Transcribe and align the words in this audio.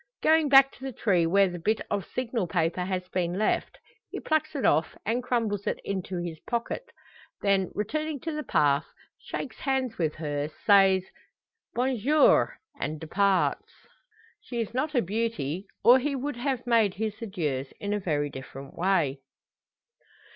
Going 0.23 0.49
back 0.49 0.71
to 0.71 0.83
the 0.83 0.91
tree 0.91 1.27
where 1.27 1.47
the 1.47 1.59
bit 1.59 1.79
of 1.91 2.07
signal 2.07 2.47
paper 2.47 2.85
has 2.85 3.07
been 3.09 3.37
left, 3.37 3.77
he 4.09 4.19
plucks 4.19 4.55
it 4.55 4.65
off, 4.65 4.97
and 5.05 5.21
crumbles 5.21 5.67
it 5.67 5.79
into 5.85 6.17
his 6.17 6.39
pocket. 6.49 6.91
Then, 7.43 7.69
returning 7.75 8.19
to 8.21 8.31
the 8.31 8.41
path, 8.41 8.87
shakes 9.19 9.59
hands 9.59 9.99
with 9.99 10.15
her, 10.15 10.49
says 10.65 11.03
"Bonjour!" 11.75 12.57
and 12.79 12.99
departs. 12.99 13.71
She 14.39 14.59
is 14.59 14.73
not 14.73 14.95
a 14.95 15.03
beauty, 15.03 15.67
or 15.83 15.99
he 15.99 16.15
would 16.15 16.37
have 16.37 16.65
made 16.65 16.95
his 16.95 17.21
adieus 17.21 17.71
in 17.79 17.93
a 17.93 17.99
very 17.99 18.31
different 18.31 18.73
way. 18.75 19.19